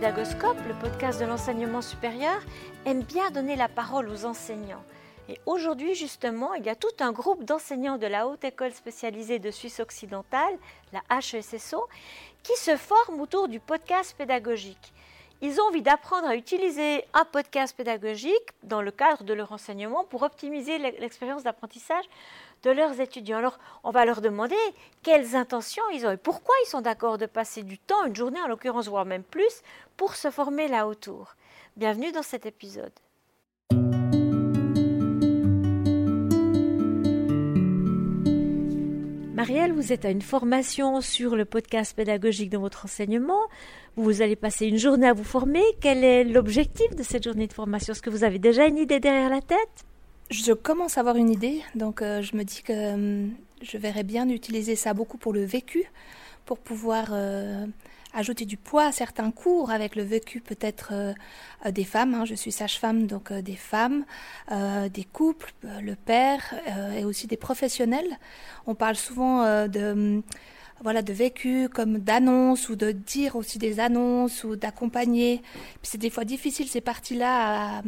Le 0.00 0.80
podcast 0.80 1.18
de 1.20 1.24
l'enseignement 1.24 1.82
supérieur, 1.82 2.40
aime 2.86 3.02
bien 3.02 3.32
donner 3.32 3.56
la 3.56 3.66
parole 3.66 4.08
aux 4.08 4.26
enseignants. 4.26 4.84
Et 5.28 5.40
aujourd'hui, 5.44 5.96
justement, 5.96 6.54
il 6.54 6.64
y 6.64 6.68
a 6.68 6.76
tout 6.76 6.86
un 7.00 7.10
groupe 7.10 7.42
d'enseignants 7.42 7.98
de 7.98 8.06
la 8.06 8.28
Haute 8.28 8.44
École 8.44 8.72
spécialisée 8.72 9.40
de 9.40 9.50
Suisse 9.50 9.80
occidentale, 9.80 10.56
la 10.92 11.02
HESSO, 11.10 11.88
qui 12.44 12.56
se 12.56 12.76
forment 12.76 13.20
autour 13.20 13.48
du 13.48 13.58
podcast 13.58 14.14
pédagogique. 14.16 14.92
Ils 15.40 15.60
ont 15.60 15.64
envie 15.64 15.82
d'apprendre 15.82 16.28
à 16.28 16.36
utiliser 16.36 17.04
un 17.12 17.24
podcast 17.24 17.76
pédagogique 17.76 18.52
dans 18.62 18.82
le 18.82 18.92
cadre 18.92 19.24
de 19.24 19.34
leur 19.34 19.50
enseignement 19.50 20.04
pour 20.04 20.22
optimiser 20.22 20.78
l'expérience 20.78 21.42
d'apprentissage 21.42 22.04
de 22.62 22.70
leurs 22.70 23.00
étudiants. 23.00 23.38
Alors, 23.38 23.58
on 23.84 23.90
va 23.90 24.04
leur 24.04 24.20
demander 24.20 24.56
quelles 25.02 25.36
intentions 25.36 25.82
ils 25.92 26.06
ont 26.06 26.12
et 26.12 26.16
pourquoi 26.16 26.54
ils 26.64 26.68
sont 26.68 26.80
d'accord 26.80 27.18
de 27.18 27.26
passer 27.26 27.62
du 27.62 27.78
temps, 27.78 28.04
une 28.06 28.16
journée 28.16 28.40
en 28.40 28.48
l'occurrence, 28.48 28.88
voire 28.88 29.04
même 29.04 29.22
plus, 29.22 29.62
pour 29.96 30.16
se 30.16 30.30
former 30.30 30.68
là 30.68 30.86
autour. 30.86 31.34
Bienvenue 31.76 32.12
dans 32.12 32.22
cet 32.22 32.46
épisode. 32.46 32.92
Marielle, 39.38 39.72
vous 39.72 39.92
êtes 39.92 40.04
à 40.04 40.10
une 40.10 40.20
formation 40.20 41.00
sur 41.00 41.36
le 41.36 41.44
podcast 41.44 41.94
pédagogique 41.94 42.50
de 42.50 42.58
votre 42.58 42.86
enseignement. 42.86 43.42
Vous 43.94 44.20
allez 44.20 44.34
passer 44.34 44.66
une 44.66 44.78
journée 44.78 45.06
à 45.06 45.12
vous 45.12 45.22
former. 45.22 45.62
Quel 45.80 46.02
est 46.02 46.24
l'objectif 46.24 46.92
de 46.96 47.04
cette 47.04 47.22
journée 47.22 47.46
de 47.46 47.52
formation? 47.52 47.92
Est-ce 47.92 48.02
que 48.02 48.10
vous 48.10 48.24
avez 48.24 48.40
déjà 48.40 48.66
une 48.66 48.78
idée 48.78 48.98
derrière 48.98 49.30
la 49.30 49.40
tête? 49.40 49.84
Je 50.30 50.52
commence 50.52 50.98
à 50.98 51.00
avoir 51.00 51.16
une 51.16 51.30
idée, 51.30 51.62
donc 51.74 52.02
euh, 52.02 52.20
je 52.22 52.36
me 52.36 52.44
dis 52.44 52.62
que 52.62 52.72
euh, 52.72 53.26
je 53.62 53.78
verrais 53.78 54.02
bien 54.02 54.28
utiliser 54.28 54.76
ça 54.76 54.92
beaucoup 54.92 55.16
pour 55.16 55.32
le 55.32 55.44
vécu, 55.44 55.84
pour 56.44 56.58
pouvoir 56.58 57.08
euh, 57.12 57.66
ajouter 58.12 58.44
du 58.44 58.58
poids 58.58 58.84
à 58.84 58.92
certains 58.92 59.30
cours 59.30 59.70
avec 59.70 59.96
le 59.96 60.02
vécu 60.02 60.40
peut-être 60.40 60.92
des 61.68 61.84
femmes. 61.84 62.14
Hein. 62.14 62.24
je 62.24 62.34
suis 62.34 62.52
sage-femme, 62.52 63.06
donc 63.06 63.32
des 63.32 63.56
femmes, 63.56 64.04
des 64.50 65.04
couples, 65.04 65.52
le 65.62 65.94
père 65.94 66.54
et 66.96 67.04
aussi 67.04 67.26
des 67.26 67.36
professionnels. 67.36 68.18
On 68.66 68.74
parle 68.74 68.96
souvent 68.96 69.68
de 69.68 70.22
voilà, 70.82 71.02
de 71.02 71.12
vécu, 71.12 71.68
comme 71.68 71.98
d'annonces 71.98 72.68
ou 72.68 72.76
de 72.76 72.92
dire 72.92 73.36
aussi 73.36 73.58
des 73.58 73.80
annonces 73.80 74.44
ou 74.44 74.56
d'accompagner. 74.56 75.42
C'est 75.82 75.98
des 75.98 76.10
fois 76.10 76.24
difficile 76.24 76.68
ces 76.68 76.80
parties-là 76.80 77.82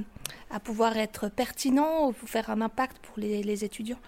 à, 0.50 0.60
pouvoir 0.60 0.96
être 0.96 1.28
pertinent 1.28 2.08
ou 2.08 2.12
faire 2.12 2.50
un 2.50 2.60
impact 2.60 2.98
pour 2.98 3.18
les, 3.18 3.64
étudiants. 3.64 4.00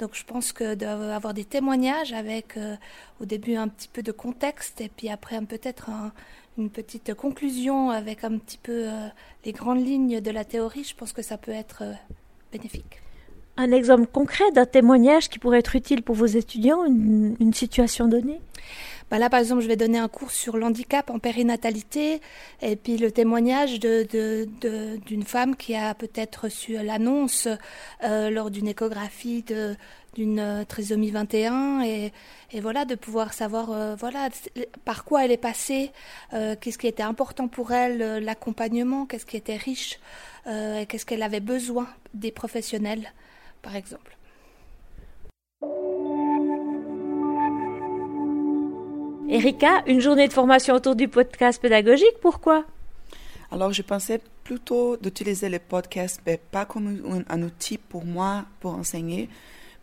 Donc 0.00 0.14
je 0.14 0.24
pense 0.24 0.52
que 0.52 0.74
d'avoir 0.74 1.34
des 1.34 1.44
témoignages 1.44 2.12
avec 2.12 2.56
euh, 2.56 2.76
au 3.20 3.26
début 3.26 3.54
un 3.54 3.68
petit 3.68 3.86
peu 3.86 4.02
de 4.02 4.10
contexte 4.10 4.80
et 4.80 4.88
puis 4.88 5.08
après 5.08 5.40
peut-être 5.42 5.88
une 6.58 6.68
petite 6.68 7.14
conclusion 7.14 7.90
avec 7.90 8.24
un 8.24 8.38
petit 8.38 8.58
peu 8.58 8.88
euh, 8.88 9.08
les 9.44 9.52
grandes 9.52 9.84
lignes 9.84 10.20
de 10.20 10.30
la 10.32 10.44
théorie, 10.44 10.82
je 10.82 10.96
pense 10.96 11.12
que 11.12 11.22
ça 11.22 11.38
peut 11.38 11.52
être 11.52 11.82
euh, 11.82 11.92
bénéfique 12.52 13.02
un 13.56 13.70
exemple 13.70 14.06
concret 14.06 14.50
d'un 14.52 14.66
témoignage 14.66 15.28
qui 15.28 15.38
pourrait 15.38 15.60
être 15.60 15.76
utile 15.76 16.02
pour 16.02 16.14
vos 16.14 16.26
étudiants, 16.26 16.84
une, 16.84 17.52
situation 17.54 18.08
donnée? 18.08 18.40
Bah 19.10 19.18
là, 19.18 19.28
par 19.30 19.38
exemple, 19.38 19.62
je 19.62 19.68
vais 19.68 19.76
donner 19.76 19.98
un 19.98 20.08
cours 20.08 20.30
sur 20.30 20.56
l'handicap 20.56 21.10
en 21.10 21.18
périnatalité, 21.18 22.20
et 22.62 22.74
puis 22.74 22.96
le 22.96 23.12
témoignage 23.12 23.78
d'une 23.78 24.06
de, 24.06 24.48
de, 24.60 25.24
femme 25.24 25.54
qui 25.56 25.76
a 25.76 25.94
peut-être 25.94 26.44
reçu 26.44 26.72
l'annonce 26.72 27.46
euh, 28.02 28.30
lors 28.30 28.50
d'une 28.50 28.66
échographie 28.66 29.44
d'une 30.14 30.38
euh, 30.40 30.64
trisomie 30.64 31.10
21, 31.10 31.82
et, 31.82 32.12
et, 32.52 32.60
voilà, 32.60 32.86
de 32.86 32.94
pouvoir 32.94 33.34
savoir 33.34 33.70
euh, 33.70 33.94
voilà 33.94 34.30
par 34.84 35.04
quoi 35.04 35.24
elle 35.24 35.32
est 35.32 35.36
passée, 35.36 35.92
qu'est-ce 36.32 36.78
qui 36.78 36.88
était 36.88 37.02
important 37.02 37.46
pour 37.46 37.72
elle, 37.72 38.24
l'accompagnement, 38.24 39.06
qu'est-ce 39.06 39.26
qui 39.26 39.36
était 39.36 39.56
riche, 39.56 40.00
qu'est-ce 40.44 41.06
qu'elle 41.06 41.22
avait 41.22 41.40
besoin 41.40 41.86
des 42.14 42.32
professionnels 42.32 43.12
par 43.64 43.74
exemple. 43.74 44.16
Erika, 49.28 49.82
une 49.86 50.00
journée 50.00 50.28
de 50.28 50.32
formation 50.32 50.74
autour 50.74 50.94
du 50.94 51.08
podcast 51.08 51.60
pédagogique, 51.60 52.20
pourquoi? 52.20 52.64
Alors, 53.50 53.72
je 53.72 53.82
pensais 53.82 54.20
plutôt 54.44 54.96
d'utiliser 54.98 55.48
les 55.48 55.58
podcasts, 55.58 56.20
mais 56.26 56.36
pas 56.36 56.66
comme 56.66 57.24
un, 57.28 57.42
outil 57.42 57.78
pour 57.78 58.04
moi 58.04 58.44
pour 58.60 58.74
enseigner, 58.74 59.30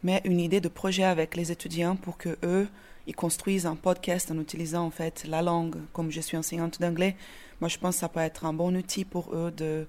mais 0.03 0.21
une 0.23 0.39
idée 0.39 0.61
de 0.61 0.69
projet 0.69 1.03
avec 1.03 1.35
les 1.35 1.51
étudiants 1.51 1.95
pour 1.95 2.17
que 2.17 2.37
eux 2.43 2.67
ils 3.07 3.15
construisent 3.15 3.65
un 3.65 3.75
podcast 3.75 4.29
en 4.29 4.39
utilisant 4.39 4.85
en 4.85 4.91
fait 4.91 5.25
la 5.27 5.41
langue. 5.41 5.77
Comme 5.91 6.11
je 6.11 6.21
suis 6.21 6.37
enseignante 6.37 6.79
d'anglais, 6.79 7.15
moi 7.59 7.67
je 7.67 7.79
pense 7.79 7.95
que 7.95 8.01
ça 8.01 8.09
peut 8.09 8.19
être 8.19 8.45
un 8.45 8.53
bon 8.53 8.77
outil 8.77 9.05
pour 9.05 9.33
eux 9.33 9.51
de 9.51 9.87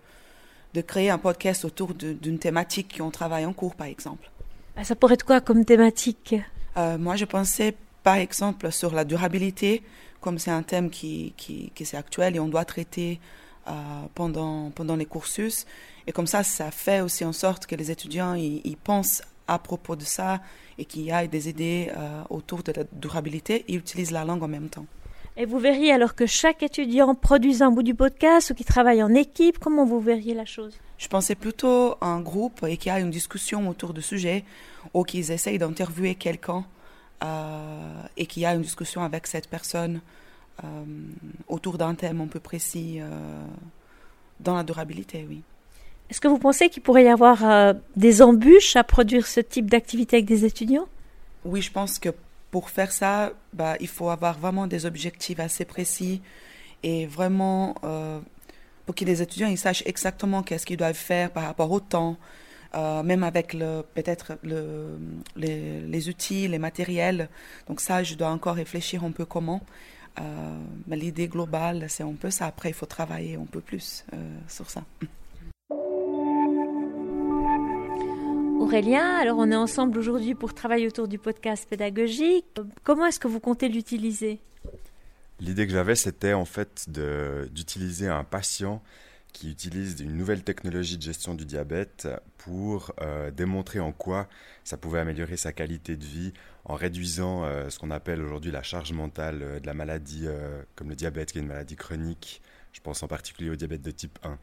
de 0.74 0.80
créer 0.80 1.10
un 1.10 1.18
podcast 1.18 1.64
autour 1.64 1.94
d'une 1.94 2.38
thématique 2.38 2.98
qu'on 2.98 3.10
travaille 3.10 3.44
en 3.46 3.52
cours, 3.52 3.74
par 3.74 3.86
exemple. 3.86 4.30
Ah, 4.76 4.84
ça 4.84 4.96
pourrait 4.96 5.14
être 5.14 5.26
quoi 5.26 5.40
comme 5.40 5.64
thématique? 5.64 6.34
Euh, 6.76 6.96
Moi, 6.98 7.16
je 7.16 7.24
pensais, 7.24 7.76
par 8.02 8.16
exemple, 8.16 8.72
sur 8.72 8.94
la 8.94 9.04
durabilité, 9.04 9.82
comme 10.20 10.38
c'est 10.38 10.50
un 10.50 10.62
thème 10.62 10.88
qui, 10.88 11.34
qui, 11.36 11.70
qui 11.74 11.82
est 11.82 11.94
actuel 11.94 12.36
et 12.36 12.40
on 12.40 12.48
doit 12.48 12.64
traiter 12.64 13.20
euh, 13.68 13.72
pendant, 14.14 14.70
pendant 14.70 14.96
les 14.96 15.04
cursus. 15.06 15.66
Et 16.06 16.12
comme 16.12 16.26
ça, 16.26 16.42
ça 16.42 16.70
fait 16.70 17.00
aussi 17.00 17.24
en 17.24 17.32
sorte 17.32 17.66
que 17.66 17.76
les 17.76 17.90
étudiants 17.90 18.34
ils, 18.34 18.76
pensent 18.76 19.22
à 19.46 19.58
propos 19.58 19.94
de 19.94 20.04
ça 20.04 20.40
et 20.78 20.84
qu'il 20.84 21.02
y 21.02 21.10
ait 21.10 21.28
des 21.28 21.48
idées 21.48 21.92
euh, 21.96 22.22
autour 22.30 22.62
de 22.62 22.72
la 22.72 22.84
durabilité 22.92 23.64
et 23.68 23.74
utilisent 23.74 24.10
la 24.10 24.24
langue 24.24 24.42
en 24.42 24.48
même 24.48 24.68
temps. 24.68 24.86
Et 25.36 25.46
vous 25.46 25.58
verriez 25.58 25.92
alors 25.92 26.14
que 26.14 26.26
chaque 26.26 26.62
étudiant 26.62 27.14
produise 27.14 27.62
un 27.62 27.70
bout 27.70 27.82
du 27.82 27.94
podcast 27.94 28.50
ou 28.50 28.54
qui 28.54 28.64
travaille 28.64 29.02
en 29.02 29.14
équipe, 29.14 29.58
comment 29.58 29.86
vous 29.86 29.98
verriez 29.98 30.34
la 30.34 30.44
chose? 30.44 30.76
Je 30.98 31.08
pensais 31.08 31.34
plutôt 31.34 31.96
à 32.02 32.06
un 32.06 32.20
groupe 32.20 32.64
et 32.68 32.76
qu'il 32.76 32.92
y 32.92 32.94
a 32.94 33.00
une 33.00 33.10
discussion 33.10 33.66
autour 33.68 33.94
de 33.94 34.02
sujets 34.02 34.44
ou 34.92 35.04
qu'ils 35.04 35.30
essayent 35.30 35.58
d'interviewer 35.58 36.16
quelqu'un 36.16 36.66
euh, 37.24 38.02
et 38.18 38.26
qu'il 38.26 38.42
y 38.42 38.46
a 38.46 38.54
une 38.54 38.60
discussion 38.60 39.02
avec 39.02 39.26
cette 39.26 39.48
personne 39.48 40.00
euh, 40.62 40.66
autour 41.48 41.78
d'un 41.78 41.94
thème 41.94 42.20
un 42.20 42.26
peu 42.26 42.38
précis 42.38 42.98
euh, 43.00 43.06
dans 44.38 44.54
la 44.54 44.64
durabilité, 44.64 45.24
oui. 45.28 45.42
Est-ce 46.10 46.20
que 46.20 46.28
vous 46.28 46.38
pensez 46.38 46.68
qu'il 46.68 46.82
pourrait 46.82 47.04
y 47.04 47.08
avoir 47.08 47.74
des 47.96 48.20
embûches 48.20 48.76
à 48.76 48.84
produire 48.84 49.26
ce 49.26 49.40
type 49.40 49.70
d'activité 49.70 50.16
avec 50.16 50.26
des 50.26 50.44
étudiants? 50.44 50.86
Oui, 51.46 51.62
je 51.62 51.72
pense 51.72 51.98
que 51.98 52.10
pour 52.52 52.68
faire 52.68 52.92
ça, 52.92 53.32
bah, 53.54 53.76
il 53.80 53.88
faut 53.88 54.10
avoir 54.10 54.38
vraiment 54.38 54.66
des 54.68 54.84
objectifs 54.84 55.40
assez 55.40 55.64
précis 55.64 56.20
et 56.82 57.06
vraiment 57.06 57.74
euh, 57.82 58.20
pour 58.84 58.94
que 58.94 59.06
les 59.06 59.22
étudiants 59.22 59.48
ils 59.48 59.58
sachent 59.58 59.82
exactement 59.86 60.42
qu'est-ce 60.42 60.66
qu'ils 60.66 60.76
doivent 60.76 60.94
faire 60.94 61.30
par 61.30 61.44
rapport 61.44 61.70
au 61.72 61.80
temps, 61.80 62.18
euh, 62.74 63.02
même 63.02 63.24
avec 63.24 63.54
le, 63.54 63.82
peut-être 63.94 64.38
le, 64.42 64.98
les, 65.34 66.08
outils, 66.10 66.46
les 66.46 66.58
matériels. 66.58 67.30
Donc 67.68 67.80
ça, 67.80 68.02
je 68.02 68.14
dois 68.16 68.28
encore 68.28 68.56
réfléchir 68.56 69.02
un 69.02 69.12
peu 69.12 69.24
comment. 69.24 69.62
Euh, 70.20 70.58
mais 70.88 70.96
l'idée 70.96 71.28
globale, 71.28 71.86
c'est 71.88 72.02
un 72.02 72.12
peu 72.12 72.30
ça. 72.30 72.46
Après, 72.46 72.68
il 72.68 72.74
faut 72.74 72.84
travailler 72.84 73.36
un 73.36 73.46
peu 73.46 73.62
plus 73.62 74.04
sur 74.46 74.68
ça. 74.68 74.84
Aurélien, 78.62 79.16
alors 79.16 79.38
on 79.38 79.50
est 79.50 79.56
ensemble 79.56 79.98
aujourd'hui 79.98 80.36
pour 80.36 80.54
travailler 80.54 80.86
autour 80.86 81.08
du 81.08 81.18
podcast 81.18 81.68
pédagogique. 81.68 82.46
Comment 82.84 83.06
est-ce 83.06 83.18
que 83.18 83.26
vous 83.26 83.40
comptez 83.40 83.68
l'utiliser? 83.68 84.38
L'idée 85.40 85.66
que 85.66 85.72
j'avais, 85.72 85.96
c'était 85.96 86.32
en 86.32 86.44
fait 86.44 86.88
d'utiliser 86.88 88.06
un 88.06 88.22
patient 88.22 88.80
qui 89.32 89.50
utilise 89.50 90.00
une 90.00 90.16
nouvelle 90.16 90.44
technologie 90.44 90.96
de 90.96 91.02
gestion 91.02 91.34
du 91.34 91.44
diabète 91.44 92.06
pour 92.38 92.92
euh, 93.00 93.32
démontrer 93.32 93.80
en 93.80 93.90
quoi 93.90 94.28
ça 94.62 94.76
pouvait 94.76 95.00
améliorer 95.00 95.36
sa 95.36 95.52
qualité 95.52 95.96
de 95.96 96.04
vie 96.04 96.32
en 96.64 96.76
réduisant 96.76 97.42
euh, 97.42 97.68
ce 97.68 97.80
qu'on 97.80 97.90
appelle 97.90 98.22
aujourd'hui 98.22 98.52
la 98.52 98.62
charge 98.62 98.92
mentale 98.92 99.42
euh, 99.42 99.58
de 99.58 99.66
la 99.66 99.74
maladie 99.74 100.28
comme 100.76 100.88
le 100.88 100.94
diabète 100.94 101.32
qui 101.32 101.38
est 101.38 101.40
une 101.40 101.48
maladie 101.48 101.74
chronique. 101.74 102.40
Je 102.72 102.80
pense 102.80 103.02
en 103.02 103.08
particulier 103.08 103.50
au 103.50 103.56
diabète 103.56 103.82
de 103.82 103.90
type 103.90 104.20
1. 104.22 104.38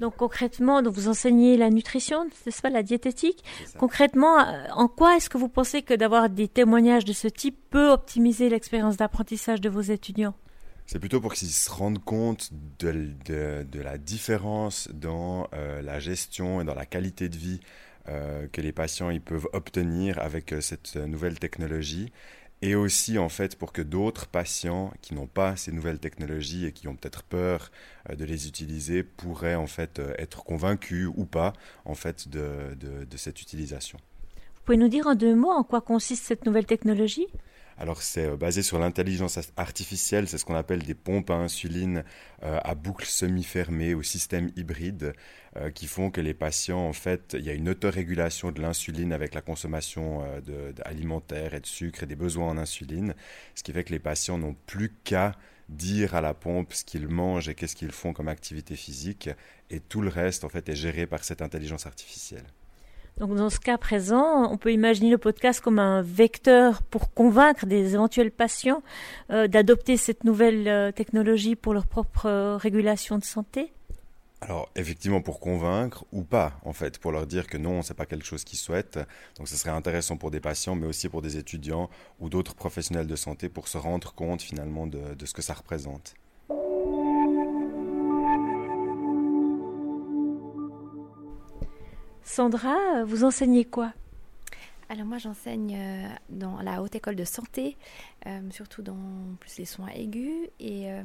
Donc 0.00 0.16
concrètement, 0.16 0.80
donc 0.80 0.94
vous 0.94 1.08
enseignez 1.08 1.58
la 1.58 1.68
nutrition, 1.68 2.26
c'est 2.42 2.62
pas 2.62 2.70
la 2.70 2.82
diététique. 2.82 3.44
Concrètement, 3.78 4.40
euh, 4.40 4.64
en 4.72 4.88
quoi 4.88 5.16
est-ce 5.16 5.28
que 5.28 5.36
vous 5.36 5.50
pensez 5.50 5.82
que 5.82 5.92
d'avoir 5.92 6.30
des 6.30 6.48
témoignages 6.48 7.04
de 7.04 7.12
ce 7.12 7.28
type 7.28 7.58
peut 7.68 7.90
optimiser 7.90 8.48
l'expérience 8.48 8.96
d'apprentissage 8.96 9.60
de 9.60 9.68
vos 9.68 9.82
étudiants? 9.82 10.34
C'est 10.86 10.98
plutôt 10.98 11.20
pour 11.20 11.34
qu'ils 11.34 11.48
se 11.48 11.70
rendent 11.70 12.02
compte 12.02 12.50
de, 12.78 13.66
la 13.74 13.98
différence 13.98 14.88
dans 14.92 15.46
euh, 15.52 15.82
la 15.82 16.00
gestion 16.00 16.62
et 16.62 16.64
dans 16.64 16.74
la 16.74 16.86
qualité 16.86 17.28
de 17.28 17.36
vie 17.36 17.60
euh, 18.08 18.48
que 18.50 18.62
les 18.62 18.72
patients 18.72 19.10
ils 19.10 19.20
peuvent 19.20 19.48
obtenir 19.52 20.18
avec 20.18 20.54
cette 20.60 20.96
nouvelle 20.96 21.38
technologie 21.38 22.10
et 22.62 22.74
aussi 22.74 23.18
en 23.18 23.28
fait 23.28 23.56
pour 23.56 23.72
que 23.72 23.82
d'autres 23.82 24.26
patients 24.26 24.92
qui 25.00 25.14
n'ont 25.14 25.26
pas 25.26 25.56
ces 25.56 25.72
nouvelles 25.72 25.98
technologies 25.98 26.66
et 26.66 26.72
qui 26.72 26.88
ont 26.88 26.94
peut-être 26.94 27.22
peur 27.22 27.70
euh, 28.08 28.14
de 28.14 28.24
les 28.24 28.48
utiliser 28.48 29.02
pourraient 29.02 29.54
en 29.54 29.66
fait 29.66 29.98
euh, 29.98 30.14
être 30.18 30.44
convaincus 30.44 31.08
ou 31.16 31.24
pas 31.24 31.52
en 31.84 31.94
fait 31.94 32.28
de, 32.28 32.76
de, 32.78 33.16
cette 33.16 33.42
utilisation. 33.42 33.98
Vous 34.54 34.62
pouvez 34.64 34.78
nous 34.78 34.88
dire 34.88 35.06
en 35.06 35.14
deux 35.14 35.34
mots 35.34 35.50
en 35.50 35.64
quoi 35.64 35.80
consiste 35.80 36.24
cette 36.24 36.46
nouvelle 36.46 36.66
technologie? 36.66 37.26
Alors 37.80 38.02
c'est 38.02 38.36
basé 38.36 38.62
sur 38.62 38.78
l'intelligence 38.78 39.38
artificielle, 39.56 40.28
c'est 40.28 40.36
ce 40.36 40.44
qu'on 40.44 40.54
appelle 40.54 40.82
des 40.82 40.92
pompes 40.94 41.30
à 41.30 41.36
insuline 41.36 42.04
à 42.42 42.74
boucle 42.74 43.06
semi-fermée 43.06 43.94
au 43.94 44.02
système 44.02 44.50
hybride 44.54 45.14
qui 45.74 45.86
font 45.86 46.10
que 46.10 46.20
les 46.20 46.34
patients, 46.34 46.86
en 46.86 46.92
fait, 46.92 47.34
il 47.38 47.44
y 47.46 47.48
a 47.48 47.54
une 47.54 47.70
autorégulation 47.70 48.52
de 48.52 48.60
l'insuline 48.60 49.14
avec 49.14 49.34
la 49.34 49.40
consommation 49.40 50.22
alimentaire 50.84 51.54
et 51.54 51.60
de 51.60 51.66
sucre 51.66 52.02
et 52.02 52.06
des 52.06 52.16
besoins 52.16 52.48
en 52.48 52.58
insuline, 52.58 53.14
ce 53.54 53.62
qui 53.62 53.72
fait 53.72 53.84
que 53.84 53.92
les 53.92 53.98
patients 53.98 54.36
n'ont 54.36 54.56
plus 54.66 54.92
qu'à 55.02 55.34
dire 55.70 56.14
à 56.14 56.20
la 56.20 56.34
pompe 56.34 56.74
ce 56.74 56.84
qu'ils 56.84 57.08
mangent 57.08 57.48
et 57.48 57.54
qu'est-ce 57.54 57.76
qu'ils 57.76 57.92
font 57.92 58.12
comme 58.12 58.28
activité 58.28 58.76
physique, 58.76 59.30
et 59.70 59.80
tout 59.80 60.02
le 60.02 60.10
reste 60.10 60.44
en 60.44 60.50
fait 60.50 60.68
est 60.68 60.76
géré 60.76 61.06
par 61.06 61.24
cette 61.24 61.40
intelligence 61.40 61.86
artificielle. 61.86 62.44
Donc 63.20 63.34
dans 63.34 63.50
ce 63.50 63.60
cas 63.60 63.76
présent, 63.76 64.50
on 64.50 64.56
peut 64.56 64.72
imaginer 64.72 65.10
le 65.10 65.18
podcast 65.18 65.60
comme 65.60 65.78
un 65.78 66.00
vecteur 66.00 66.82
pour 66.82 67.12
convaincre 67.12 67.66
des 67.66 67.92
éventuels 67.92 68.30
patients 68.30 68.82
euh, 69.30 69.46
d'adopter 69.46 69.98
cette 69.98 70.24
nouvelle 70.24 70.66
euh, 70.66 70.90
technologie 70.90 71.54
pour 71.54 71.74
leur 71.74 71.86
propre 71.86 72.24
euh, 72.24 72.56
régulation 72.56 73.18
de 73.18 73.24
santé 73.24 73.74
alors 74.40 74.70
effectivement 74.74 75.20
pour 75.20 75.38
convaincre 75.38 76.06
ou 76.12 76.22
pas 76.22 76.54
en 76.64 76.72
fait 76.72 76.96
pour 76.98 77.12
leur 77.12 77.26
dire 77.26 77.46
que 77.46 77.58
non 77.58 77.82
c'est 77.82 77.92
pas 77.92 78.06
quelque 78.06 78.24
chose 78.24 78.42
qu'ils 78.42 78.58
souhaitent 78.58 78.98
donc 79.36 79.48
ce 79.48 79.56
serait 79.56 79.70
intéressant 79.70 80.16
pour 80.16 80.30
des 80.30 80.40
patients 80.40 80.74
mais 80.74 80.86
aussi 80.86 81.10
pour 81.10 81.20
des 81.20 81.36
étudiants 81.36 81.90
ou 82.20 82.30
d'autres 82.30 82.54
professionnels 82.54 83.06
de 83.06 83.16
santé 83.16 83.50
pour 83.50 83.68
se 83.68 83.76
rendre 83.76 84.14
compte 84.14 84.40
finalement 84.40 84.86
de, 84.86 85.26
ce 85.26 85.34
que 85.34 85.42
ça 85.42 85.52
représente. 85.52 86.14
Sandra, 92.24 93.04
vous 93.04 93.24
enseignez 93.24 93.64
quoi? 93.64 93.92
Alors 94.90 95.06
moi 95.06 95.18
j'enseigne 95.18 95.76
euh, 95.76 96.08
dans 96.30 96.60
la 96.62 96.82
haute 96.82 96.96
école 96.96 97.14
de 97.14 97.24
santé, 97.24 97.76
euh, 98.26 98.40
surtout 98.50 98.82
dans 98.82 98.98
plus 99.38 99.58
les 99.58 99.64
soins 99.64 99.88
aigus. 99.94 100.48
Et 100.58 100.90
euh, 100.90 101.02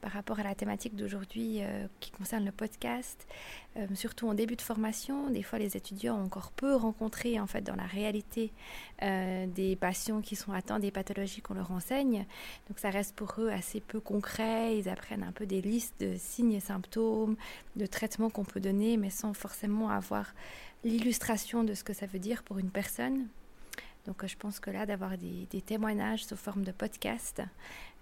par 0.00 0.12
rapport 0.12 0.38
à 0.40 0.42
la 0.42 0.54
thématique 0.54 0.96
d'aujourd'hui 0.96 1.62
euh, 1.62 1.86
qui 2.00 2.10
concerne 2.10 2.44
le 2.44 2.52
podcast, 2.52 3.26
euh, 3.76 3.86
surtout 3.94 4.28
en 4.28 4.34
début 4.34 4.56
de 4.56 4.62
formation, 4.62 5.30
des 5.30 5.42
fois 5.42 5.58
les 5.58 5.76
étudiants 5.76 6.16
ont 6.16 6.24
encore 6.24 6.52
peu 6.52 6.74
rencontré 6.74 7.40
en 7.40 7.46
fait 7.46 7.62
dans 7.62 7.74
la 7.74 7.84
réalité 7.84 8.52
euh, 9.02 9.46
des 9.46 9.76
patients 9.76 10.20
qui 10.20 10.36
sont 10.36 10.52
atteints 10.52 10.78
des 10.78 10.90
pathologies 10.90 11.42
qu'on 11.42 11.54
leur 11.54 11.70
enseigne. 11.70 12.26
Donc 12.68 12.78
ça 12.78 12.90
reste 12.90 13.14
pour 13.14 13.34
eux 13.38 13.50
assez 13.50 13.80
peu 13.80 14.00
concret. 14.00 14.78
Ils 14.78 14.88
apprennent 14.88 15.22
un 15.24 15.32
peu 15.32 15.46
des 15.46 15.60
listes 15.60 16.00
de 16.00 16.14
signes 16.16 16.52
et 16.52 16.60
symptômes, 16.60 17.36
de 17.76 17.86
traitements 17.86 18.30
qu'on 18.30 18.44
peut 18.44 18.60
donner, 18.60 18.96
mais 18.96 19.10
sans 19.10 19.34
forcément 19.34 19.90
avoir 19.90 20.34
l'illustration 20.84 21.64
de 21.64 21.74
ce 21.74 21.84
que 21.84 21.92
ça 21.92 22.06
veut 22.06 22.18
dire 22.18 22.42
pour 22.42 22.58
une 22.58 22.70
personne. 22.70 23.28
Donc 24.08 24.24
je 24.24 24.36
pense 24.38 24.58
que 24.58 24.70
là, 24.70 24.86
d'avoir 24.86 25.18
des, 25.18 25.60
témoignages 25.60 26.24
sous 26.24 26.34
forme 26.34 26.64
de 26.64 26.72
podcast, 26.72 27.42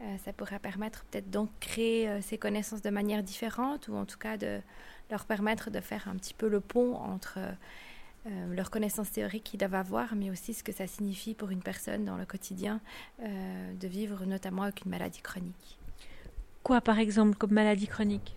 euh, 0.01 0.17
ça 0.25 0.33
pourrait 0.33 0.61
permettre 0.61 1.05
peut-être 1.07 1.29
d'ancrer 1.31 2.09
euh, 2.09 2.21
ces 2.23 2.39
connaissances 2.39 2.81
de 2.81 2.91
manière 2.91 3.25
différente 3.25 3.89
ou 3.89 3.97
en 3.97 4.05
tout 4.05 4.17
cas 4.17 4.37
de 4.37 4.61
leur 5.11 5.25
permettre 5.25 5.69
de 5.69 5.81
faire 5.81 6.07
un 6.07 6.15
petit 6.15 6.33
peu 6.33 6.49
le 6.49 6.61
pont 6.61 6.95
entre 6.95 7.39
euh, 7.39 8.55
leurs 8.55 8.71
connaissances 8.71 9.11
théoriques 9.11 9.43
qu'ils 9.43 9.59
doivent 9.59 9.75
avoir, 9.75 10.15
mais 10.15 10.31
aussi 10.31 10.55
ce 10.55 10.63
que 10.63 10.71
ça 10.71 10.87
signifie 10.87 11.35
pour 11.35 11.51
une 11.51 11.63
personne 11.63 12.05
dans 12.05 12.17
le 12.17 12.25
quotidien 12.25 12.81
de 13.21 13.89
vivre 13.89 14.25
notamment 14.27 14.63
avec 14.63 14.85
une 14.85 14.93
maladie 14.93 15.23
chronique. 15.23 15.79
Quoi 16.63 16.81
par 16.81 17.01
exemple 17.01 17.37
comme 17.37 17.53
maladie 17.53 17.89
chronique? 17.89 18.37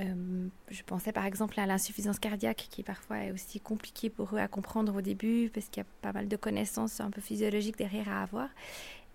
Euh, 0.00 0.48
je 0.70 0.82
pensais 0.82 1.12
par 1.12 1.24
exemple 1.24 1.58
à 1.58 1.64
l'insuffisance 1.64 2.18
cardiaque 2.18 2.68
qui 2.70 2.82
parfois 2.82 3.24
est 3.24 3.32
aussi 3.32 3.60
compliquée 3.60 4.10
pour 4.10 4.34
eux 4.34 4.38
à 4.38 4.46
comprendre 4.46 4.94
au 4.94 5.00
début 5.00 5.50
parce 5.52 5.66
qu'il 5.68 5.82
y 5.82 5.86
a 5.86 5.88
pas 6.02 6.12
mal 6.12 6.28
de 6.28 6.36
connaissances 6.36 7.00
un 7.00 7.10
peu 7.10 7.22
physiologiques 7.22 7.78
derrière 7.78 8.08
à 8.10 8.22
avoir 8.22 8.50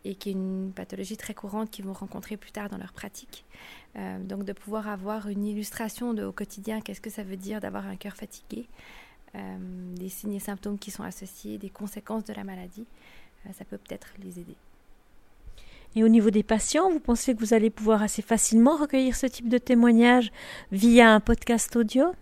et 0.04 0.16
qui 0.16 0.30
est 0.30 0.31
une 0.31 0.72
pathologie 0.75 1.18
très 1.18 1.36
courante 1.36 1.69
qu'ils 1.69 1.86
vont 1.86 1.94
rencontrer 1.94 2.36
plus 2.36 2.51
tard 2.51 2.69
dans 2.69 2.78
leur 2.78 2.94
pratique. 2.94 3.45
Euh, 3.95 4.19
donc 4.24 4.44
de 4.44 4.54
pouvoir 4.54 4.88
avoir 4.88 5.28
une 5.28 5.45
illustration 5.45 6.10
au 6.10 6.31
quotidien, 6.31 6.81
qu'est-ce 6.81 7.01
que 7.01 7.12
ça 7.12 7.22
veut 7.22 7.38
dire 7.38 7.60
d'avoir 7.60 7.86
un 7.86 7.95
cœur 7.95 8.16
fatigué, 8.16 8.68
euh, 9.36 9.95
des 9.95 10.10
signes 10.10 10.33
et 10.33 10.39
symptômes 10.39 10.80
qui 10.80 10.89
sont 10.89 11.04
associés, 11.04 11.60
des 11.60 11.69
conséquences 11.69 12.24
de 12.24 12.33
la 12.33 12.44
maladie, 12.44 12.88
ça 13.54 13.66
peut 13.66 13.78
peut-être 13.78 14.13
les 14.24 14.39
aider. 14.39 14.56
Et 15.95 16.03
au 16.03 16.07
niveau 16.07 16.29
des 16.29 16.43
patients, 16.43 16.89
vous 16.89 16.99
pensez 16.99 17.35
que 17.35 17.39
vous 17.39 17.53
allez 17.53 17.69
pouvoir 17.69 18.01
assez 18.01 18.21
facilement 18.21 18.77
recueillir 18.77 19.15
ce 19.15 19.27
type 19.27 19.49
de 19.49 19.57
témoignages 19.57 20.31
via 20.71 21.13
un 21.13 21.19
podcast 21.19 21.75
audio? 21.75 22.13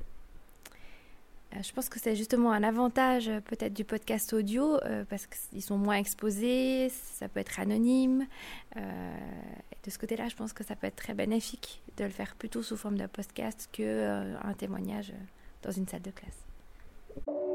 Euh, 1.55 1.63
je 1.63 1.71
pense 1.73 1.89
que 1.89 1.99
c'est 1.99 2.15
justement 2.15 2.51
un 2.51 2.63
avantage 2.63 3.27
euh, 3.27 3.39
peut-être 3.41 3.73
du 3.73 3.83
podcast 3.83 4.33
audio 4.33 4.77
euh, 4.83 5.03
parce 5.09 5.25
qu'ils 5.25 5.63
sont 5.63 5.77
moins 5.77 5.95
exposés, 5.95 6.89
ça 6.89 7.27
peut 7.27 7.39
être 7.39 7.59
anonyme. 7.59 8.27
de 8.75 9.89
ce 9.89 9.97
côté-là, 9.97 10.27
je 10.29 10.35
pense 10.35 10.53
que 10.53 10.63
ça 10.63 10.75
peut 10.75 10.87
être 10.87 10.95
très 10.95 11.13
bénéfique 11.13 11.81
de 11.97 12.03
le 12.03 12.11
faire 12.11 12.35
plutôt 12.35 12.61
sous 12.61 12.77
forme 12.77 12.97
d'un 12.97 13.07
podcast 13.07 13.67
qu'un 13.71 14.53
témoignage 14.57 15.13
dans 15.63 15.71
une 15.71 15.87
salle 15.87 16.01
de 16.01 16.11
classe. 16.11 17.48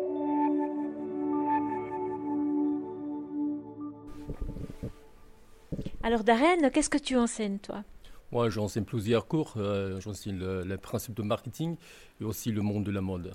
Alors 6.04 6.22
Darren, 6.22 6.68
qu'est-ce 6.70 6.90
que 6.90 6.98
tu 6.98 7.16
enseignes 7.16 7.56
toi? 7.56 7.82
Moi 8.30 8.50
j'enseigne 8.50 8.84
plusieurs 8.84 9.26
cours, 9.26 9.54
euh, 9.56 9.98
j'enseigne 10.00 10.38
le, 10.38 10.76
principe 10.76 11.14
de 11.14 11.22
marketing 11.22 11.76
et 12.20 12.24
aussi 12.24 12.52
le 12.52 12.60
monde 12.60 12.84
de 12.84 12.90
la 12.90 13.00
mode. 13.00 13.32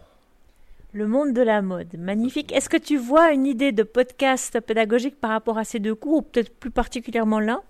Le 0.93 1.07
monde 1.07 1.33
de 1.33 1.41
la 1.41 1.63
mode, 1.63 1.97
magnifique. 1.97 2.51
Est-ce 2.51 2.69
que 2.69 2.77
tu 2.77 2.95
vois 2.95 3.31
une 3.31 3.47
idée 3.47 3.71
de 3.71 3.81
podcast 3.81 4.59
pédagogique 4.59 5.19
par 5.19 5.31
rapport 5.31 5.57
à 5.57 5.63
ces 5.63 5.79
deux 5.79 5.95
cours, 5.95 6.17
ou 6.17 6.21
peut-être 6.21 6.55
plus 6.59 6.69
particulièrement 6.69 7.39
l'un? 7.39 7.63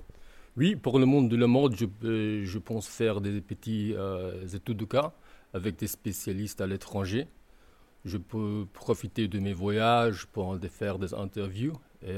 Oui, 0.57 0.75
pour 0.75 0.99
le 0.99 1.05
monde 1.05 1.29
de 1.29 1.37
la 1.37 1.47
mode, 1.47 1.77
je, 1.77 1.85
euh, 2.03 2.41
je 2.43 2.59
pense 2.59 2.85
faire 2.85 3.21
des 3.21 3.39
petits 3.39 3.93
euh, 3.95 4.45
études 4.53 4.75
de 4.75 4.83
cas 4.83 5.13
avec 5.53 5.77
des 5.77 5.87
spécialistes 5.87 6.59
à 6.59 6.67
l'étranger. 6.67 7.25
Je 8.03 8.17
peux 8.17 8.67
profiter 8.73 9.29
de 9.29 9.39
mes 9.39 9.53
voyages 9.53 10.25
pour 10.25 10.57
faire 10.69 10.99
des 10.99 11.13
interviews 11.13 11.79
et 12.05 12.17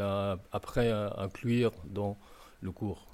après 0.51 0.91
inclure 1.17 1.73
dans 1.85 2.17
le 2.61 2.71
cours. 2.71 3.07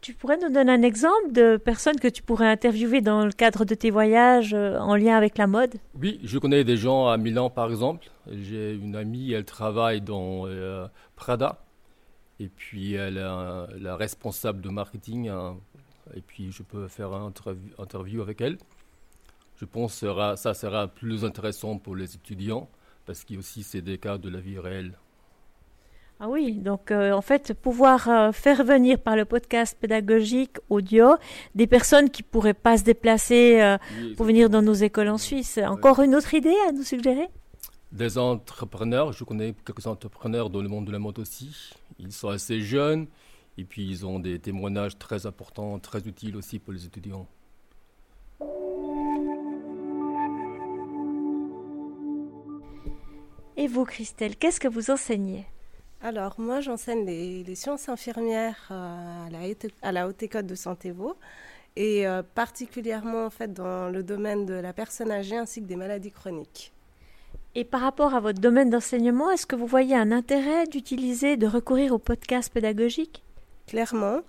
Tu 0.00 0.14
pourrais 0.14 0.36
nous 0.36 0.52
donner 0.52 0.72
un 0.72 0.82
exemple 0.82 1.30
de 1.30 1.56
personnes 1.56 2.00
que 2.00 2.08
tu 2.08 2.24
pourrais 2.24 2.48
interviewer 2.48 3.00
dans 3.00 3.24
le 3.24 3.30
cadre 3.30 3.64
de 3.64 3.74
tes 3.74 3.92
voyages 3.92 4.52
euh, 4.52 4.76
en 4.78 4.96
lien 4.96 5.16
avec 5.16 5.38
la 5.38 5.46
mode? 5.46 5.74
Oui, 5.94 6.18
je 6.24 6.38
connais 6.38 6.64
des 6.64 6.76
gens 6.76 7.06
à 7.06 7.16
Milan 7.16 7.50
par 7.50 7.70
exemple. 7.70 8.10
J'ai 8.28 8.74
une 8.74 8.96
amie, 8.96 9.32
elle 9.32 9.44
travaille 9.44 10.00
dans 10.00 10.48
euh, 10.48 10.88
Prada. 11.14 11.64
Et 12.40 12.48
puis 12.48 12.94
elle 12.94 13.18
est 13.18 13.80
la 13.80 13.96
responsable 13.96 14.60
de 14.60 14.70
marketing. 14.70 15.28
Hein. 15.28 15.56
et 16.16 16.20
puis 16.20 16.50
je 16.50 16.64
peux 16.64 16.88
faire 16.88 17.12
un 17.12 17.32
interview 17.78 18.22
avec 18.22 18.40
elle. 18.40 18.58
Je 19.54 19.64
pense 19.64 20.00
que 20.00 20.34
ça 20.34 20.54
sera 20.54 20.88
plus 20.88 21.24
intéressant 21.24 21.78
pour 21.78 21.94
les 21.94 22.16
étudiants 22.16 22.68
parce 23.06 23.24
que 23.24 23.36
aussi 23.36 23.62
c'est 23.62 23.82
des 23.82 23.98
cas 23.98 24.18
de 24.18 24.28
la 24.28 24.40
vie 24.40 24.58
réelle. 24.58 24.98
Ah 26.24 26.28
oui, 26.28 26.52
donc 26.52 26.92
euh, 26.92 27.10
en 27.10 27.20
fait, 27.20 27.52
pouvoir 27.52 28.08
euh, 28.08 28.30
faire 28.30 28.62
venir 28.62 29.00
par 29.00 29.16
le 29.16 29.24
podcast 29.24 29.76
pédagogique 29.76 30.56
audio 30.70 31.16
des 31.56 31.66
personnes 31.66 32.10
qui 32.10 32.22
pourraient 32.22 32.54
pas 32.54 32.78
se 32.78 32.84
déplacer 32.84 33.60
euh, 33.60 33.76
pour 34.16 34.26
venir 34.26 34.48
dans 34.48 34.62
nos 34.62 34.72
écoles 34.72 35.08
en 35.08 35.18
Suisse. 35.18 35.58
Encore 35.66 36.00
une 36.00 36.14
autre 36.14 36.32
idée 36.32 36.54
à 36.68 36.70
nous 36.70 36.84
suggérer? 36.84 37.28
Des 37.90 38.18
entrepreneurs, 38.18 39.12
je 39.12 39.24
connais 39.24 39.52
quelques 39.66 39.88
entrepreneurs 39.88 40.48
dans 40.48 40.62
le 40.62 40.68
monde 40.68 40.84
de 40.84 40.92
la 40.92 41.00
mode 41.00 41.18
aussi. 41.18 41.72
Ils 41.98 42.12
sont 42.12 42.28
assez 42.28 42.60
jeunes 42.60 43.08
et 43.58 43.64
puis 43.64 43.84
ils 43.84 44.06
ont 44.06 44.20
des 44.20 44.38
témoignages 44.38 44.96
très 44.96 45.26
importants, 45.26 45.76
très 45.80 46.06
utiles 46.06 46.36
aussi 46.36 46.60
pour 46.60 46.72
les 46.72 46.86
étudiants. 46.86 47.26
Et 53.56 53.66
vous, 53.66 53.84
Christelle, 53.84 54.36
qu'est-ce 54.36 54.60
que 54.60 54.68
vous 54.68 54.92
enseignez? 54.92 55.46
Alors, 56.02 56.34
moi, 56.38 56.60
j'enseigne 56.60 57.06
les, 57.06 57.54
sciences 57.54 57.88
infirmières 57.88 58.68
euh, 58.72 59.26
à, 59.82 59.92
la, 59.92 60.08
Haute 60.08 60.22
École 60.22 60.46
de 60.46 60.54
Santé-Vaud 60.56 61.16
et 61.76 62.06
euh, 62.06 62.22
particulièrement 62.34 63.24
en 63.24 63.30
fait 63.30 63.52
dans 63.52 63.88
le 63.88 64.02
domaine 64.02 64.44
de 64.44 64.54
la 64.54 64.72
personne 64.72 65.10
âgée 65.10 65.36
ainsi 65.36 65.62
que 65.62 65.66
des 65.66 65.76
maladies 65.76 66.10
chroniques. 66.10 66.72
Et 67.54 67.64
par 67.64 67.82
rapport 67.82 68.14
à 68.14 68.20
votre 68.20 68.40
domaine 68.40 68.68
d'enseignement, 68.68 69.30
est-ce 69.30 69.46
que 69.46 69.56
vous 69.56 69.66
voyez 69.66 69.94
un 69.94 70.10
intérêt 70.10 70.66
d'utiliser, 70.66 71.36
de 71.36 71.46
recourir 71.46 71.92
au 71.92 71.98
podcast 71.98 72.52
pédagogique 72.52 73.22
Clairement. 73.66 74.20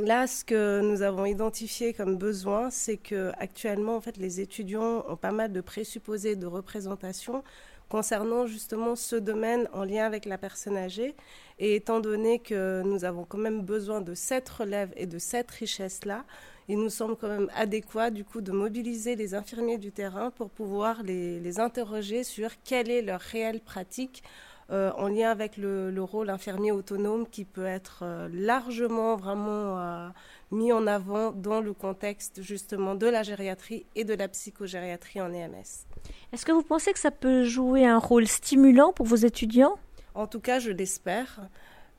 Là, 0.00 0.26
ce 0.26 0.44
que 0.44 0.80
nous 0.80 1.02
avons 1.02 1.24
identifié 1.24 1.94
comme 1.94 2.16
besoin, 2.16 2.68
c'est 2.70 2.98
que 2.98 3.30
actuellement, 3.38 3.96
en 3.96 4.00
fait, 4.00 4.16
les 4.16 4.40
étudiants 4.40 5.04
ont 5.08 5.16
pas 5.16 5.32
mal 5.32 5.52
de 5.52 5.60
présupposés 5.60 6.36
de 6.36 6.46
représentation 6.46 7.42
concernant 7.88 8.46
justement 8.46 8.96
ce 8.96 9.16
domaine 9.16 9.68
en 9.72 9.84
lien 9.84 10.04
avec 10.04 10.24
la 10.24 10.38
personne 10.38 10.76
âgée. 10.76 11.14
Et 11.58 11.76
étant 11.76 12.00
donné 12.00 12.38
que 12.38 12.82
nous 12.84 13.04
avons 13.04 13.24
quand 13.24 13.38
même 13.38 13.62
besoin 13.62 14.00
de 14.00 14.14
cette 14.14 14.48
relève 14.48 14.92
et 14.96 15.06
de 15.06 15.18
cette 15.18 15.50
richesse-là, 15.50 16.24
il 16.68 16.78
nous 16.78 16.90
semble 16.90 17.16
quand 17.16 17.28
même 17.28 17.50
adéquat 17.54 18.10
du 18.10 18.24
coup 18.24 18.40
de 18.40 18.50
mobiliser 18.50 19.14
les 19.14 19.34
infirmiers 19.34 19.78
du 19.78 19.92
terrain 19.92 20.30
pour 20.30 20.50
pouvoir 20.50 21.02
les, 21.02 21.60
interroger 21.60 22.24
sur 22.24 22.50
quelle 22.64 22.90
est 22.90 23.02
leur 23.02 23.20
réelle 23.20 23.60
pratique 23.60 24.22
en 24.70 25.08
lien 25.08 25.30
avec 25.30 25.56
le, 25.56 25.92
rôle 26.02 26.30
infirmier 26.30 26.72
autonome 26.72 27.26
qui 27.28 27.44
peut 27.44 27.66
être 27.66 28.04
largement 28.32 29.16
vraiment 29.16 30.10
mis 30.50 30.72
en 30.72 30.86
avant 30.86 31.32
dans 31.32 31.60
le 31.60 31.72
contexte 31.72 32.42
justement 32.42 32.94
de 32.94 33.06
la 33.06 33.22
gériatrie 33.22 33.86
et 33.94 34.04
de 34.04 34.14
la 34.14 34.28
psychogériatrie 34.28 35.20
en 35.20 35.32
EMS. 35.32 35.86
Est-ce 36.32 36.44
que 36.44 36.52
vous 36.52 36.62
pensez 36.62 36.92
que 36.92 36.98
ça 36.98 37.10
peut 37.10 37.44
jouer 37.44 37.86
un 37.86 37.98
rôle 37.98 38.26
stimulant 38.26 38.92
pour 38.92 39.06
vos 39.06 39.16
étudiants? 39.16 39.76
En 40.14 40.26
tout 40.26 40.40
cas, 40.40 40.58
je 40.58 40.70
l'espère 40.70 41.40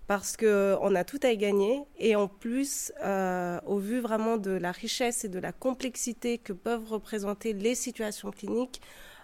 parce 0.07 0.37
qu'on 0.37 0.95
a 0.95 1.03
tout 1.03 1.19
à 1.21 1.31
y 1.31 1.37
gagner 1.37 1.83
et 1.99 2.15
en 2.15 2.27
plus, 2.27 2.93
euh, 3.03 3.59
au 3.65 3.77
vu 3.77 3.99
vraiment 3.99 4.37
de 4.37 4.51
la 4.51 4.71
richesse 4.71 5.25
et 5.25 5.29
de 5.29 5.39
la 5.39 5.51
complexité 5.51 6.37
que 6.37 6.53
peuvent 6.53 6.87
représenter 6.87 7.53
les 7.53 7.75
situations 7.75 8.31
cliniques, 8.31 8.81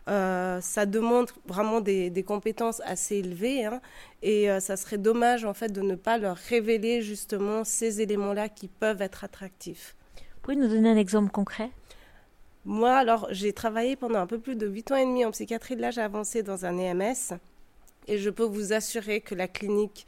euh, 0.10 0.60
ça 0.62 0.86
demande 0.86 1.30
vraiment 1.46 1.80
des, 1.80 2.24
compétences 2.26 2.82
assez 2.86 3.18
élevées 3.18 3.66
hein, 3.66 3.82
et 4.22 4.50
euh, 4.52 4.60
ça 4.60 4.76
serait 4.76 4.98
dommage 4.98 5.46
en 5.46 5.54
fait 5.54 5.70
de 5.70 5.82
ne 5.82 5.96
pas 5.96 6.18
leur 6.18 6.36
révéler 6.36 7.02
justement 7.02 7.64
ces 7.64 8.02
éléments-là 8.02 8.50
qui 8.50 8.68
peuvent 8.68 9.02
être 9.02 9.24
attractifs. 9.24 9.96
Pouvez 10.42 10.58
nous 10.58 10.68
donner 10.68 10.90
un 10.90 10.98
exemple 10.98 11.32
concret? 11.32 11.70
Moi, 12.66 12.94
alors 12.94 13.28
j'ai 13.32 13.54
travaillé 13.54 13.96
pendant 13.96 14.20
un 14.20 14.28
peu 14.28 14.40
plus 14.40 14.56
de 14.56 14.68
8 14.68 14.92
ans 14.92 14.96
et 14.96 15.06
demi 15.06 15.26
en 15.26 15.32
psychiatrie 15.32 15.76
de 15.76 15.82
l'âge 15.82 15.98
avancé 15.98 16.44
dans 16.44 16.66
un 16.66 16.78
EMS 16.78 17.38
et 18.08 18.18
je 18.18 18.30
peux 18.30 18.44
vous 18.44 18.74
assurer 18.74 19.22
que 19.22 19.36
la 19.36 19.48
clinique 19.48 20.06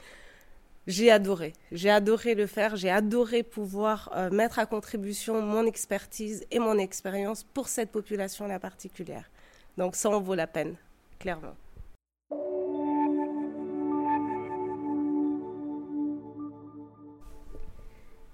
j'ai 0.87 1.09
adoré. 1.09 1.53
J'ai 1.71 1.89
adoré 1.89 2.35
le 2.35 2.45
faire. 2.45 2.75
J'ai 2.75 2.91
adoré 2.91 3.41
pouvoir 3.41 4.11
euh, 4.15 4.29
mettre 4.29 4.59
à 4.59 4.65
contribution 4.65 5.41
mon 5.41 5.65
expertise 5.65 6.45
et 6.51 6.59
mon 6.59 6.77
expérience 6.77 7.43
pour 7.43 7.69
cette 7.69 7.91
population-là 7.91 8.59
particulière. 8.59 9.29
Donc 9.77 9.95
ça 9.95 10.09
en 10.09 10.19
vaut 10.19 10.35
la 10.35 10.47
peine, 10.47 10.75
clairement. 11.19 11.55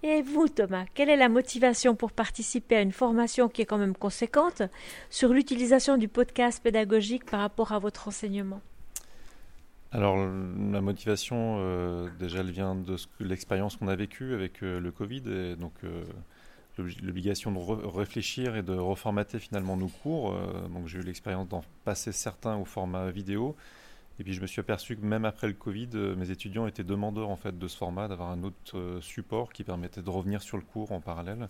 Et 0.03 0.23
vous, 0.23 0.47
Thomas, 0.47 0.85
quelle 0.95 1.09
est 1.09 1.17
la 1.17 1.29
motivation 1.29 1.95
pour 1.95 2.11
participer 2.11 2.77
à 2.77 2.81
une 2.81 2.91
formation 2.91 3.49
qui 3.49 3.61
est 3.61 3.65
quand 3.65 3.77
même 3.77 3.95
conséquente 3.95 4.63
sur 5.11 5.31
l'utilisation 5.31 5.97
du 5.97 6.07
podcast 6.07 6.61
pédagogique 6.63 7.29
par 7.29 7.39
rapport 7.39 7.71
à 7.71 7.77
votre 7.77 8.07
enseignement? 8.07 8.61
Alors, 9.91 10.17
la 10.17 10.81
motivation, 10.81 11.57
euh, 11.59 12.09
déjà, 12.17 12.39
elle 12.39 12.51
vient 12.51 12.75
de 12.75 12.95
l'expérience 13.19 13.75
qu'on 13.75 13.89
a 13.89 13.95
vécue 13.95 14.33
avec 14.33 14.63
euh, 14.63 14.79
le 14.79 14.91
Covid, 14.91 15.23
et 15.27 15.55
donc 15.55 15.73
euh, 15.83 16.03
l'obligation 17.01 17.51
de 17.51 17.57
réfléchir 17.97 18.55
et 18.55 18.63
de 18.63 18.73
reformater 18.73 19.39
finalement 19.39 19.77
nos 19.77 19.87
cours. 19.87 20.33
donc, 20.69 20.87
j'ai 20.87 20.99
eu 20.99 21.03
l'expérience 21.03 21.47
d'en 21.47 21.63
passer 21.83 22.11
certains 22.11 22.57
au 22.57 22.65
format 22.65 23.11
vidéo, 23.11 23.55
et 24.19 24.23
puis 24.23 24.33
je 24.33 24.41
me 24.41 24.47
suis 24.47 24.59
aperçu 24.59 24.95
que 24.95 25.05
même 25.05 25.25
après 25.25 25.47
le 25.47 25.53
Covid, 25.53 25.89
mes 26.17 26.31
étudiants 26.31 26.67
étaient 26.67 26.83
demandeurs 26.83 27.29
en 27.29 27.35
fait 27.35 27.57
de 27.57 27.67
ce 27.67 27.77
format, 27.77 28.07
d'avoir 28.07 28.29
un 28.29 28.43
autre 28.43 28.99
support 29.01 29.51
qui 29.53 29.63
permettait 29.63 30.01
de 30.01 30.09
revenir 30.09 30.41
sur 30.41 30.57
le 30.57 30.63
cours 30.63 30.91
en 30.91 31.01
parallèle. 31.01 31.49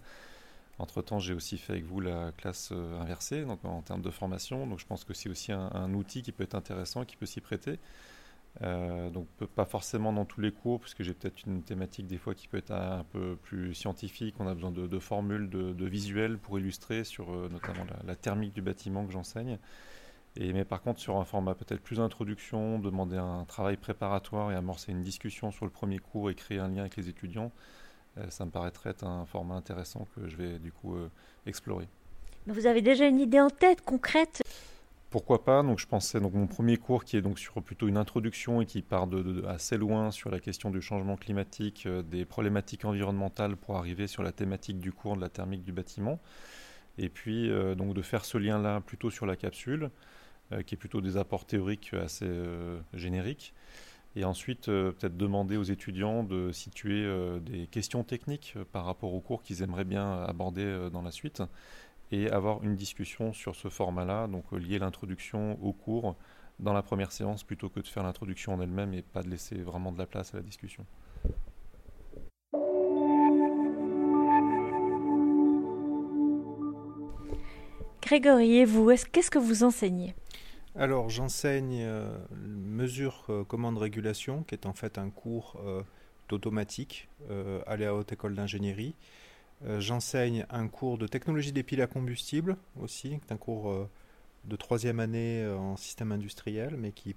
Entre-temps, 0.79 1.19
j'ai 1.19 1.33
aussi 1.33 1.57
fait 1.57 1.73
avec 1.73 1.85
vous 1.85 1.99
la 1.99 2.31
classe 2.37 2.71
inversée, 2.71 3.43
donc 3.45 3.63
en 3.65 3.81
termes 3.81 4.01
de 4.01 4.09
formation. 4.09 4.65
Donc, 4.65 4.79
je 4.79 4.85
pense 4.85 5.03
que 5.03 5.13
c'est 5.13 5.29
aussi 5.29 5.51
un, 5.51 5.69
un 5.73 5.93
outil 5.93 6.23
qui 6.23 6.31
peut 6.31 6.43
être 6.43 6.55
intéressant, 6.55 7.05
qui 7.05 7.17
peut 7.17 7.25
s'y 7.25 7.41
prêter. 7.41 7.77
Euh, 8.61 9.09
donc 9.09 9.27
pas 9.55 9.65
forcément 9.65 10.11
dans 10.11 10.25
tous 10.25 10.41
les 10.41 10.51
cours, 10.51 10.79
puisque 10.81 11.03
j'ai 11.03 11.13
peut-être 11.13 11.45
une 11.45 11.63
thématique 11.63 12.07
des 12.07 12.17
fois 12.17 12.35
qui 12.35 12.47
peut 12.47 12.57
être 12.57 12.71
un, 12.71 13.05
peu 13.05 13.37
plus 13.37 13.73
scientifique. 13.73 14.35
On 14.39 14.47
a 14.47 14.53
besoin 14.53 14.71
de, 14.71 14.99
formules, 14.99 15.49
de, 15.49 15.85
visuels 15.85 16.37
pour 16.37 16.59
illustrer 16.59 17.03
sur 17.03 17.31
euh, 17.31 17.49
notamment 17.49 17.85
la, 18.05 18.15
thermique 18.15 18.53
du 18.53 18.61
bâtiment 18.61 19.05
que 19.05 19.11
j'enseigne. 19.11 19.57
Mais 20.37 20.63
par 20.63 20.81
contre, 20.81 20.99
sur 20.99 21.17
un 21.17 21.25
format 21.25 21.55
peut-être 21.55 21.81
plus 21.81 21.99
introduction, 21.99 22.79
demander 22.79 23.17
un 23.17 23.43
travail 23.45 23.75
préparatoire 23.75 24.51
et 24.51 24.55
amorcer 24.55 24.93
une 24.93 25.03
discussion 25.03 25.51
sur 25.51 25.65
le 25.65 25.71
premier 25.71 25.99
cours 25.99 26.29
et 26.29 26.35
créer 26.35 26.59
un 26.59 26.69
lien 26.69 26.81
avec 26.81 26.95
les 26.95 27.09
étudiants, 27.09 27.51
euh, 28.17 28.29
ça 28.29 28.45
me 28.45 28.51
paraîtrait 28.51 28.91
être 28.91 29.05
un 29.05 29.25
format 29.25 29.55
intéressant 29.55 30.07
que 30.15 30.29
je 30.29 30.37
vais 30.37 30.59
du 30.59 30.71
coup 30.71 30.95
explorer. 31.45 31.87
Vous 32.47 32.65
avez 32.65 32.81
déjà 32.81 33.07
une 33.07 33.19
idée 33.19 33.41
en 33.41 33.49
tête 33.49 33.81
concrète? 33.81 34.41
Pourquoi 35.11 35.43
pas 35.43 35.61
Donc 35.61 35.77
je 35.77 35.85
pensais 35.85 36.21
donc 36.21 36.33
mon 36.33 36.47
premier 36.47 36.77
cours 36.77 37.03
qui 37.03 37.17
est 37.17 37.21
donc 37.21 37.37
sur 37.37 37.61
plutôt 37.61 37.89
une 37.89 37.97
introduction 37.97 38.61
et 38.61 38.65
qui 38.65 38.81
part 38.81 39.09
assez 39.45 39.77
loin 39.77 40.09
sur 40.09 40.31
la 40.31 40.39
question 40.39 40.71
du 40.71 40.81
changement 40.81 41.17
climatique, 41.17 41.85
euh, 41.85 42.01
des 42.01 42.23
problématiques 42.23 42.85
environnementales 42.85 43.57
pour 43.57 43.77
arriver 43.77 44.07
sur 44.07 44.23
la 44.23 44.31
thématique 44.31 44.79
du 44.79 44.93
cours 44.93 45.17
de 45.17 45.21
la 45.21 45.27
thermique 45.27 45.63
du 45.63 45.73
bâtiment. 45.73 46.19
Et 46.97 47.09
puis 47.09 47.51
euh, 47.51 47.75
donc 47.75 47.93
de 47.93 48.01
faire 48.01 48.23
ce 48.23 48.37
lien-là 48.37 48.79
plutôt 48.79 49.09
sur 49.11 49.25
la 49.25 49.35
capsule, 49.35 49.91
euh, 50.53 50.63
qui 50.63 50.75
est 50.75 50.77
plutôt 50.77 51.01
des 51.01 51.17
apports 51.17 51.45
théoriques 51.45 51.93
assez 51.93 52.29
génériques. 52.93 53.53
Et 54.15 54.25
ensuite, 54.25 54.65
peut-être 54.65 55.15
demander 55.15 55.55
aux 55.55 55.63
étudiants 55.63 56.23
de 56.23 56.51
situer 56.51 57.09
des 57.39 57.65
questions 57.67 58.03
techniques 58.03 58.55
par 58.73 58.83
rapport 58.83 59.13
au 59.13 59.21
cours 59.21 59.41
qu'ils 59.41 59.61
aimeraient 59.61 59.85
bien 59.85 60.23
aborder 60.23 60.89
dans 60.91 61.01
la 61.01 61.11
suite 61.11 61.41
et 62.11 62.29
avoir 62.29 62.61
une 62.63 62.75
discussion 62.75 63.33
sur 63.33 63.55
ce 63.55 63.69
format-là, 63.69 64.27
donc 64.27 64.43
euh, 64.51 64.57
lier 64.57 64.79
l'introduction 64.79 65.57
au 65.63 65.71
cours 65.71 66.15
dans 66.59 66.73
la 66.73 66.83
première 66.83 67.11
séance 67.11 67.43
plutôt 67.43 67.69
que 67.69 67.79
de 67.79 67.87
faire 67.87 68.03
l'introduction 68.03 68.53
en 68.53 68.61
elle-même 68.61 68.93
et 68.93 69.01
pas 69.01 69.23
de 69.23 69.29
laisser 69.29 69.55
vraiment 69.55 69.91
de 69.91 69.97
la 69.97 70.05
place 70.05 70.33
à 70.33 70.37
la 70.37 70.43
discussion. 70.43 70.85
Grégory, 78.01 78.57
et 78.57 78.65
vous, 78.65 78.91
qu'est-ce 79.11 79.31
que 79.31 79.39
vous 79.39 79.63
enseignez? 79.63 80.13
Alors, 80.75 81.09
j'enseigne 81.09 81.81
euh, 81.81 82.13
mesure 82.31 83.25
euh, 83.29 83.45
commande 83.45 83.77
régulation, 83.77 84.43
qui 84.43 84.55
est 84.55 84.65
en 84.65 84.73
fait 84.73 84.97
un 84.97 85.09
cours 85.09 85.61
d'automatique 86.27 87.09
à 87.67 87.75
la 87.75 87.93
Haute 87.93 88.13
École 88.13 88.35
d'ingénierie. 88.35 88.95
Euh, 89.67 89.79
j'enseigne 89.79 90.45
un 90.49 90.67
cours 90.67 90.97
de 90.97 91.07
technologie 91.07 91.51
des 91.51 91.63
piles 91.63 91.81
à 91.81 91.87
combustible 91.87 92.57
aussi, 92.81 93.19
un 93.29 93.37
cours 93.37 93.69
euh, 93.69 93.87
de 94.45 94.55
troisième 94.55 94.99
année 94.99 95.43
euh, 95.43 95.55
en 95.55 95.77
système 95.77 96.11
industriel, 96.11 96.75
mais 96.77 96.91
qui 96.91 97.15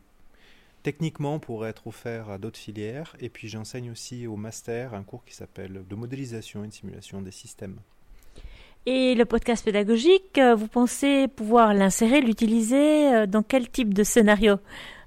techniquement 0.82 1.38
pourrait 1.38 1.70
être 1.70 1.86
offert 1.86 2.28
à 2.28 2.36
d'autres 2.36 2.58
filières. 2.58 3.16
Et 3.18 3.30
puis 3.30 3.48
j'enseigne 3.48 3.90
aussi 3.90 4.26
au 4.26 4.36
master 4.36 4.92
un 4.92 5.02
cours 5.02 5.24
qui 5.24 5.34
s'appelle 5.34 5.84
de 5.88 5.94
modélisation 5.94 6.64
et 6.64 6.68
de 6.68 6.72
simulation 6.72 7.22
des 7.22 7.30
systèmes. 7.30 7.78
Et 8.84 9.14
le 9.14 9.24
podcast 9.24 9.64
pédagogique, 9.64 10.38
vous 10.38 10.68
pensez 10.68 11.26
pouvoir 11.28 11.72
l'insérer, 11.72 12.20
l'utiliser 12.20 13.26
dans 13.26 13.42
quel 13.42 13.70
type 13.70 13.94
de 13.94 14.04
scénario 14.04 14.58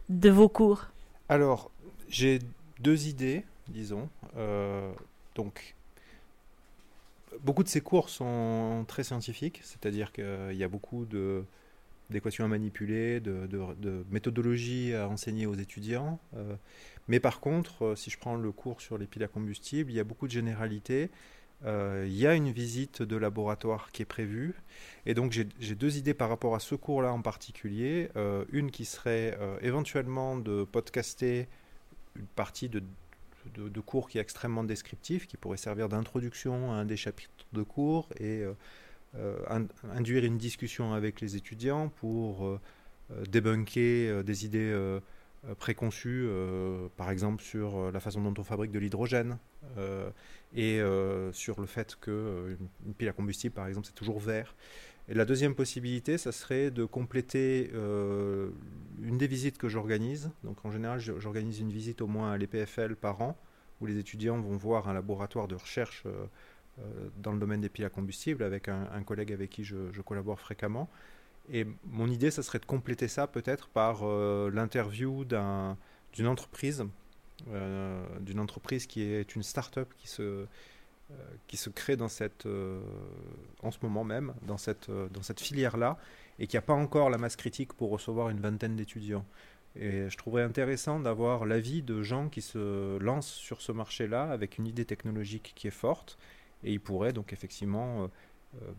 de 0.09 0.31
vos 0.31 0.49
cours? 0.49 0.87
Alors, 1.29 1.69
j'ai 2.09 2.39
deux 2.79 3.07
idées, 3.07 3.43
disons. 3.67 4.09
donc, 5.35 5.76
beaucoup 7.43 7.63
de 7.63 7.69
ces 7.69 7.81
cours 7.81 8.09
sont 8.09 8.85
très 8.87 9.03
scientifiques, 9.03 9.61
c'est-à-dire 9.63 10.11
qu'il 10.11 10.53
y 10.53 10.63
a 10.63 10.67
beaucoup 10.67 11.05
d'équations 12.09 12.45
à 12.45 12.47
manipuler, 12.47 13.19
de, 13.19 14.05
méthodologies 14.09 14.93
à 14.93 15.07
enseigner 15.07 15.45
aux 15.45 15.55
étudiants. 15.55 16.19
Euh, 16.35 16.55
mais 17.07 17.19
par 17.19 17.39
contre, 17.39 17.85
euh, 17.85 17.95
si 17.95 18.09
je 18.09 18.17
prends 18.17 18.35
le 18.35 18.51
cours 18.51 18.81
sur 18.81 18.97
les 18.97 19.07
piles 19.07 19.23
à 19.23 19.27
combustible, 19.27 19.91
il 19.91 19.95
y 19.95 19.99
a 19.99 20.03
beaucoup 20.03 20.27
de 20.27 20.31
généralités. 20.31 21.09
Euh, 21.65 22.05
il 22.07 22.15
y 22.15 22.27
a 22.27 22.35
une 22.35 22.51
visite 22.51 23.01
de 23.01 23.15
laboratoire 23.15 23.91
qui 23.91 24.03
est 24.03 24.05
prévue. 24.05 24.55
Et 25.05 25.13
donc 25.13 25.31
j'ai 25.31 25.75
deux 25.75 25.97
idées 25.97 26.13
par 26.13 26.29
rapport 26.29 26.55
à 26.55 26.59
ce 26.59 26.75
cours-là 26.75 27.11
en 27.11 27.21
particulier. 27.21 28.09
une 28.51 28.71
qui 28.71 28.85
serait 28.85 29.37
éventuellement 29.61 30.37
de 30.37 30.63
podcaster 30.63 31.47
une 32.15 32.27
partie 32.27 32.69
de 32.69 32.83
de, 33.53 33.79
cours 33.79 34.09
qui 34.09 34.17
est 34.17 34.21
extrêmement 34.21 34.63
descriptif, 34.63 35.27
qui 35.27 35.37
pourrait 35.37 35.57
servir 35.57 35.89
d'introduction 35.89 36.71
à 36.71 36.75
un 36.75 36.85
des 36.85 36.97
chapitres 36.97 37.31
de 37.53 37.63
cours 37.63 38.09
et 38.19 38.43
euh, 38.43 38.53
euh, 39.15 39.37
induire 39.93 40.23
une 40.25 40.37
discussion 40.37 40.93
avec 40.93 41.21
les 41.21 41.35
étudiants 41.35 41.89
pour 41.89 42.45
euh, 42.45 42.59
débunker 43.29 44.23
des 44.23 44.45
idées 44.45 44.99
préconçues, 45.59 46.27
par 46.97 47.09
exemple 47.09 47.41
sur 47.41 47.89
la 47.91 47.99
façon 48.01 48.21
dont 48.21 48.33
on 48.37 48.43
fabrique 48.43 48.71
de 48.71 48.79
l'hydrogène 48.79 49.37
et 50.53 50.81
sur 51.31 51.61
le 51.61 51.67
fait 51.67 51.95
qu'une 51.95 52.57
une 52.85 52.93
pile 52.93 53.07
à 53.07 53.13
combustible, 53.13 53.55
par 53.55 53.67
exemple, 53.67 53.87
c'est 53.87 53.95
toujours 53.95 54.19
vert. 54.19 54.55
Et 55.09 55.13
la 55.13 55.25
deuxième 55.25 55.55
possibilité, 55.55 56.17
ça 56.17 56.31
serait 56.31 56.69
de 56.69 56.83
compléter 56.83 57.71
euh, 57.73 58.49
une 59.01 59.17
des 59.17 59.27
visites 59.27 59.57
que 59.57 59.69
j'organise. 59.69 60.31
Donc 60.43 60.65
en 60.65 60.71
général, 60.71 60.99
j'organise 60.99 61.59
une 61.59 61.71
visite 61.71 62.01
au 62.01 62.07
moins 62.07 62.33
à 62.33 62.37
l'EPFL 62.37 62.95
par 62.95 63.21
an, 63.21 63.37
où 63.79 63.85
les 63.85 63.97
étudiants 63.97 64.39
vont 64.39 64.57
voir 64.57 64.89
un 64.89 64.93
laboratoire 64.93 65.47
de 65.47 65.55
recherche 65.55 66.03
euh, 66.05 66.25
euh, 66.79 67.09
dans 67.17 67.31
le 67.31 67.39
domaine 67.39 67.61
des 67.61 67.69
piles 67.69 67.85
à 67.85 67.89
combustible 67.89 68.43
avec 68.43 68.67
un, 68.67 69.01
collègue 69.03 69.31
avec 69.31 69.49
qui 69.49 69.63
je, 69.63 70.01
collabore 70.01 70.41
fréquemment. 70.41 70.89
Et 71.49 71.65
mon 71.85 72.09
idée, 72.09 72.29
ça 72.29 72.43
serait 72.43 72.59
de 72.59 72.65
compléter 72.65 73.07
ça 73.07 73.25
peut-être 73.27 73.69
par 73.69 74.05
l'interview 74.51 75.23
d'une 75.23 76.27
entreprise, 76.27 76.83
d'une 77.45 78.39
entreprise 78.41 78.85
qui 78.85 79.01
est 79.03 79.33
une 79.33 79.43
start-up 79.43 79.87
qui 79.97 80.09
se 80.09 80.45
qui 81.47 81.57
se 81.57 81.69
crée 81.69 81.95
dans 81.95 82.09
cette, 82.09 82.45
euh, 82.45 82.81
en 83.63 83.71
ce 83.71 83.77
moment 83.81 84.03
même, 84.03 84.33
dans 84.45 84.57
cette, 84.57 84.89
euh, 84.89 85.07
dans 85.09 85.23
cette 85.23 85.39
filière-là, 85.39 85.97
et 86.39 86.47
qui 86.47 86.57
n'a 86.57 86.61
pas 86.61 86.73
encore 86.73 87.09
la 87.09 87.17
masse 87.17 87.35
critique 87.35 87.73
pour 87.73 87.89
recevoir 87.89 88.29
une 88.29 88.39
vingtaine 88.39 88.75
d'étudiants. 88.75 89.25
Et 89.75 90.09
je 90.09 90.17
trouverais 90.17 90.43
intéressant 90.43 90.99
d'avoir 90.99 91.45
l'avis 91.45 91.81
de 91.81 92.01
gens 92.01 92.29
qui 92.29 92.41
se 92.41 92.97
lancent 92.97 93.33
sur 93.33 93.61
ce 93.61 93.71
marché-là 93.71 94.23
avec 94.23 94.57
une 94.57 94.67
idée 94.67 94.85
technologique 94.85 95.53
qui 95.55 95.67
est 95.67 95.71
forte. 95.71 96.17
Et 96.63 96.73
ils 96.73 96.79
pourraient 96.79 97.13
donc 97.13 97.31
effectivement 97.31 98.09
euh, 98.55 98.71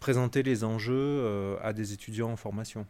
présenter 0.00 0.42
les 0.42 0.64
enjeux 0.64 1.56
à 1.62 1.72
des 1.72 1.92
étudiants 1.92 2.30
en 2.32 2.36
formation. 2.36 2.86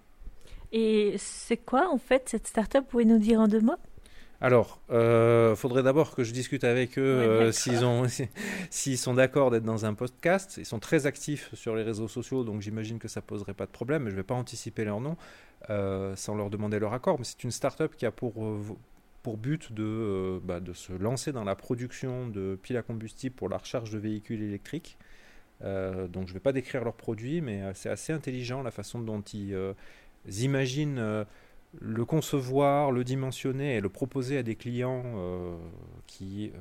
Et 0.72 1.14
c'est 1.18 1.58
quoi 1.58 1.90
en 1.90 1.98
fait 1.98 2.28
cette 2.30 2.46
start-up? 2.46 2.84
Vous 2.84 2.90
pouvez 2.90 3.04
nous 3.04 3.18
dire 3.18 3.40
en 3.40 3.48
deux 3.48 3.60
mots? 3.60 3.76
Alors, 4.40 4.80
il 4.90 5.56
faudrait 5.56 5.82
d'abord 5.82 6.14
que 6.14 6.22
je 6.22 6.32
discute 6.32 6.64
avec 6.64 6.98
eux 6.98 7.50
s'ils 7.52 7.84
ont, 7.84 8.04
s'ils 8.70 8.98
sont 8.98 9.14
d'accord 9.14 9.50
d'être 9.50 9.64
dans 9.64 9.86
un 9.86 9.94
podcast. 9.94 10.56
Ils 10.58 10.66
sont 10.66 10.78
très 10.78 11.06
actifs 11.06 11.54
sur 11.54 11.74
les 11.74 11.82
réseaux 11.82 12.08
sociaux, 12.08 12.44
donc 12.44 12.60
j'imagine 12.60 12.98
que 12.98 13.08
ça 13.08 13.22
poserait 13.22 13.54
pas 13.54 13.66
de 13.66 13.70
problème. 13.70 14.02
Mais 14.02 14.10
je 14.10 14.16
ne 14.16 14.20
vais 14.20 14.26
pas 14.26 14.34
anticiper 14.34 14.84
leur 14.84 15.00
nom. 15.00 15.16
Euh, 15.70 16.14
sans 16.14 16.36
leur 16.36 16.48
demander 16.48 16.78
leur 16.78 16.92
accord. 16.92 17.18
Mais 17.18 17.24
c'est 17.24 17.42
une 17.42 17.50
start-up 17.50 17.96
qui 17.96 18.06
a 18.06 18.12
pour, 18.12 18.44
euh, 18.44 18.62
pour 19.24 19.36
but 19.36 19.72
de, 19.72 19.82
euh, 19.82 20.38
bah, 20.40 20.60
de 20.60 20.72
se 20.72 20.92
lancer 20.92 21.32
dans 21.32 21.42
la 21.42 21.56
production 21.56 22.28
de 22.28 22.56
piles 22.62 22.76
à 22.76 22.82
combustible 22.82 23.34
pour 23.34 23.48
la 23.48 23.56
recharge 23.56 23.90
de 23.90 23.98
véhicules 23.98 24.42
électriques. 24.42 24.96
donc 25.60 26.26
je 26.26 26.32
ne 26.32 26.34
vais 26.34 26.40
pas 26.40 26.52
décrire 26.52 26.84
leurs 26.84 26.94
produits, 26.94 27.40
mais 27.40 27.62
c'est 27.74 27.88
assez 27.88 28.12
intelligent 28.12 28.62
la 28.62 28.70
façon 28.70 29.00
dont 29.00 29.22
ils, 29.22 29.56
imaginent 30.38 31.24
le 31.78 32.04
concevoir, 32.04 32.90
le 32.90 33.04
dimensionner 33.04 33.76
et 33.76 33.80
le 33.80 33.88
proposer 33.88 34.38
à 34.38 34.42
des 34.42 34.54
clients 34.54 35.04
qui 36.06 36.52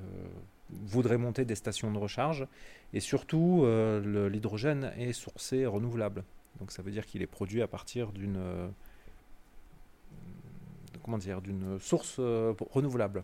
voudraient 0.69 1.17
monter 1.17 1.45
des 1.45 1.55
stations 1.55 1.91
de 1.91 1.97
recharge. 1.97 2.47
Et 2.93 2.99
surtout, 2.99 3.65
l'hydrogène 4.03 4.91
est 4.97 5.13
sourcé 5.13 5.65
renouvelable. 5.65 6.23
Donc 6.59 6.71
ça 6.71 6.81
veut 6.81 6.91
dire 6.91 7.05
qu'il 7.05 7.21
est 7.21 7.27
produit 7.27 7.61
à 7.61 7.67
partir 7.67 8.11
d'une 8.11 8.63
source 11.79 12.17
euh, 12.19 12.53
renouvelable. 12.71 13.23